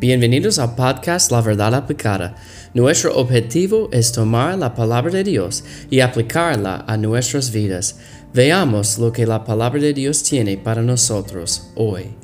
[0.00, 2.36] Bienvenidos al podcast La Verdad Aplicada.
[2.72, 7.98] Nuestro objetivo es tomar la palabra de Dios y aplicarla a nuestras vidas.
[8.32, 12.14] Veamos lo que la palabra de Dios tiene para nosotros hoy.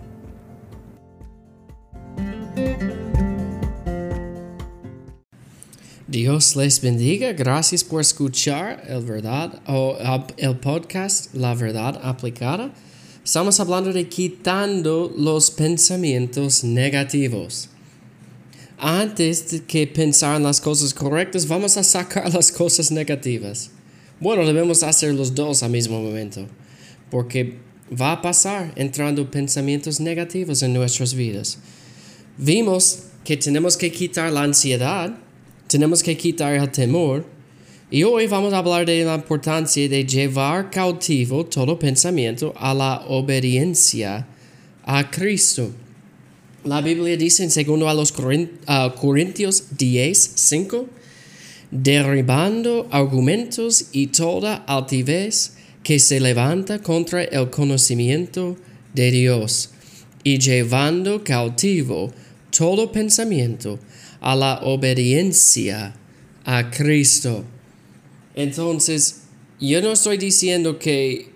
[6.07, 7.33] Dios les bendiga.
[7.33, 9.99] Gracias por escuchar el verdad o
[10.37, 12.71] el podcast La Verdad Aplicada.
[13.25, 17.71] Estamos hablando de quitando los pensamientos negativos.
[18.77, 23.71] Antes de que pensar en las cosas correctas, vamos a sacar las cosas negativas.
[24.21, 26.47] Bueno, debemos hacer los dos al mismo momento,
[27.11, 27.57] porque
[27.99, 31.59] va a pasar entrando pensamientos negativos en nuestras vidas.
[32.37, 35.17] Vimos que tenemos que quitar la ansiedad,
[35.67, 37.25] tenemos que quitar el temor,
[37.91, 43.05] y hoy vamos a hablar de la importancia de llevar cautivo todo pensamiento a la
[43.09, 44.27] obediencia
[44.85, 45.71] a Cristo.
[46.65, 50.87] La Biblia dice en segundo a los Corintios 10, 5,
[51.71, 58.57] derribando argumentos y toda altivez que se levanta contra el conocimiento
[58.95, 59.71] de Dios
[60.23, 62.11] y llevando cautivo
[62.51, 63.79] todo pensamiento
[64.23, 65.95] a la obediencia
[66.47, 67.45] a Cristo.
[68.35, 69.23] Entonces,
[69.61, 71.31] yo no estoy diciendo que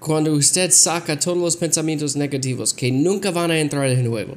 [0.00, 4.36] cuando usted saca todos los pensamientos negativos, que nunca van a entrar de nuevo.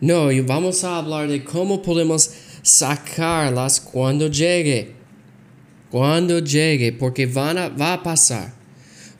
[0.00, 2.30] No, y vamos a hablar de cómo podemos
[2.62, 4.92] sacarlas cuando llegue.
[5.90, 8.54] Cuando llegue, porque van a, va a pasar.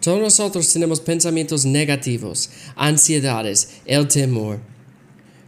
[0.00, 4.60] Todos nosotros tenemos pensamientos negativos, ansiedades, el temor,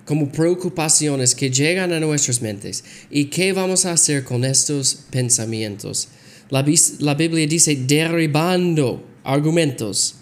[0.06, 2.82] como preocupaciones que llegan a nuestras mentes.
[3.10, 6.08] ¿Y qué vamos a hacer con estos pensamientos?
[6.50, 10.16] La, Biblia dice derribando argumentos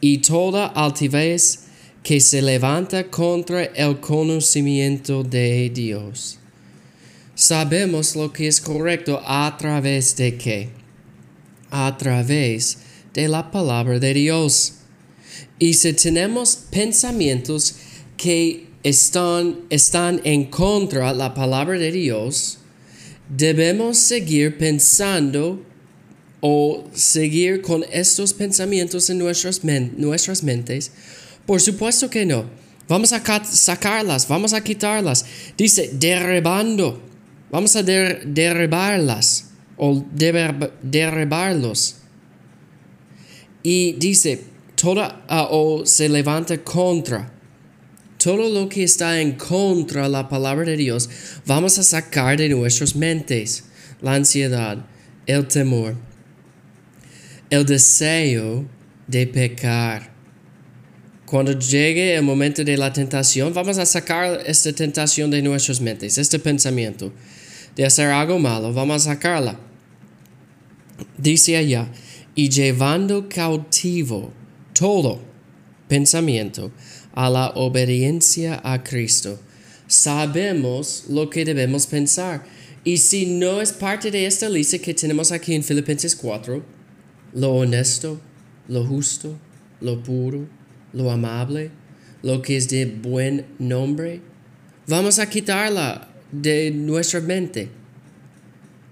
[0.00, 1.66] y toda altivez
[2.02, 6.38] que se levanta contra el conocimiento de Dios.
[7.34, 10.70] Sabemos lo que es correcto a través de qué?
[11.70, 12.78] A través
[13.12, 14.74] de la palabra de Dios.
[15.58, 17.76] Y si tenemos pensamientos
[18.16, 22.58] que están, están en contra de la palabra de Dios,
[23.30, 25.64] debemos seguir pensando
[26.40, 29.62] o seguir con estos pensamientos en nuestras,
[29.96, 30.92] nuestras mentes?
[31.46, 32.44] Por supuesto que no.
[32.88, 35.24] Vamos a sacarlas, vamos a quitarlas.
[35.56, 37.00] Dice, derribando.
[37.50, 41.96] Vamos a derribarlas o derribarlos.
[43.62, 47.39] Y dice, toda ah, o se levanta contra
[48.22, 51.08] todo lo que está en contra de la palabra de Dios,
[51.46, 53.64] vamos a sacar de nuestras mentes
[54.02, 54.84] la ansiedad,
[55.26, 55.96] el temor,
[57.48, 58.66] el deseo
[59.06, 60.12] de pecar.
[61.24, 66.18] Cuando llegue el momento de la tentación, vamos a sacar esta tentación de nuestras mentes,
[66.18, 67.12] este pensamiento
[67.74, 69.58] de hacer algo malo, vamos a sacarla.
[71.16, 71.90] Dice allá,
[72.34, 74.30] y llevando cautivo
[74.74, 75.29] todo
[75.90, 76.70] pensamiento
[77.12, 79.40] a la obediencia a Cristo.
[79.88, 82.44] Sabemos lo que debemos pensar.
[82.84, 86.62] Y si no es parte de esta lista que tenemos aquí en Filipenses 4,
[87.34, 88.20] lo honesto,
[88.68, 89.36] lo justo,
[89.80, 90.48] lo puro,
[90.92, 91.72] lo amable,
[92.22, 94.20] lo que es de buen nombre,
[94.86, 97.68] vamos a quitarla de nuestra mente.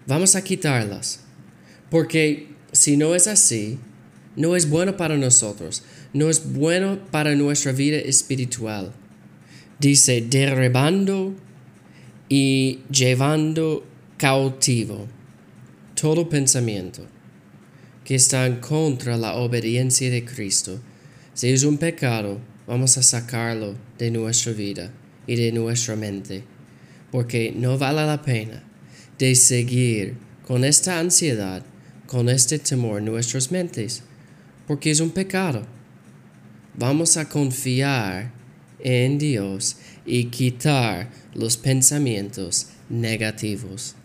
[0.06, 1.20] Vamos a quitarlas.
[1.91, 3.78] Porque si no es así,
[4.36, 5.82] no es bueno para nosotros
[6.12, 8.92] no es bueno para nuestra vida espiritual.
[9.78, 11.34] Dice, derribando
[12.28, 13.84] y llevando
[14.16, 15.06] cautivo
[15.94, 17.06] todo pensamiento
[18.04, 20.80] que está en contra la obediencia de Cristo.
[21.34, 24.91] Si es un pecado, vamos a sacarlo de nuestra vida
[25.26, 26.42] y de nuestra mente,
[27.10, 28.64] porque no vale la pena
[29.18, 30.16] de seguir
[30.47, 31.62] con esta ansiedad,
[32.06, 34.02] con este temor en nuestras mentes,
[34.66, 35.66] porque es un pecado
[36.78, 38.30] vamos a confiar
[38.78, 39.77] en Dios
[40.07, 43.97] y quitar los pensamientos negativos.